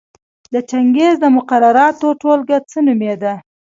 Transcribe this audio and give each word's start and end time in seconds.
د 0.53 0.55
چنګیز 0.69 1.13
د 1.23 1.25
مقرراتو 1.35 2.07
ټولګه 2.21 2.57
څه 2.69 2.79
نومېده؟ 2.85 3.33